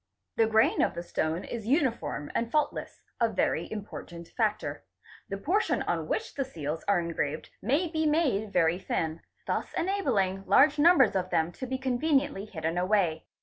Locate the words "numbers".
10.79-11.15